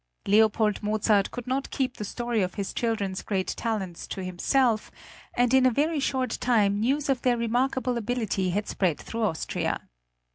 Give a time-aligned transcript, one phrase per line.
[0.27, 4.89] Leopold Mozart could not keep the story of his children's great talents to himself,
[5.35, 9.87] and in a very short time news of their remarkable ability had spread through Austria.